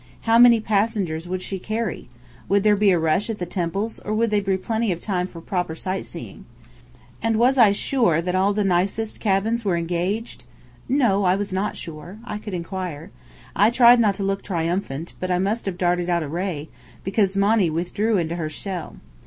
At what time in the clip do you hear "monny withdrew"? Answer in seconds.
17.37-18.17